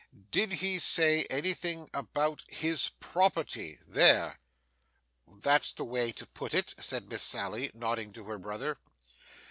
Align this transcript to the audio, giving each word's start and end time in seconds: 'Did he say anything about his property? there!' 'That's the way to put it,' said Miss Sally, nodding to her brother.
'Did 0.31 0.53
he 0.53 0.79
say 0.79 1.27
anything 1.29 1.87
about 1.93 2.43
his 2.47 2.89
property? 2.99 3.77
there!' 3.87 4.39
'That's 5.27 5.73
the 5.73 5.83
way 5.85 6.11
to 6.11 6.25
put 6.25 6.55
it,' 6.55 6.73
said 6.79 7.07
Miss 7.07 7.21
Sally, 7.21 7.69
nodding 7.75 8.11
to 8.13 8.23
her 8.23 8.39
brother. 8.39 8.79